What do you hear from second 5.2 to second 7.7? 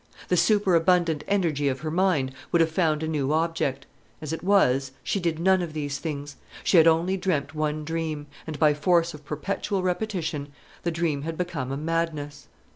none of these things. She had only dreamt